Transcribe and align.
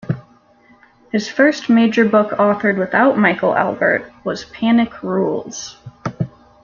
His 1.11 1.29
first 1.29 1.69
major 1.69 2.03
book 2.05 2.31
authored 2.39 2.79
without 2.79 3.19
Michael 3.19 3.55
Albert 3.55 4.11
was 4.23 4.45
"Panic 4.45 5.03
Rules". 5.03 5.77